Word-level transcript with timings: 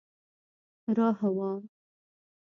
روح 0.95 1.17
وو. 1.35 1.51